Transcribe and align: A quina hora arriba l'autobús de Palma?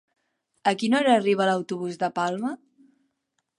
A 0.71 0.73
quina 0.83 0.97
hora 1.01 1.11
arriba 1.17 1.47
l'autobús 1.51 2.01
de 2.05 2.11
Palma? 2.19 2.53